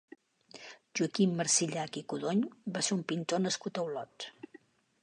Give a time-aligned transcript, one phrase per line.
[0.99, 2.43] Joaquim Marsillach i Codony
[2.79, 4.29] va ser un pintor nascut a Olot.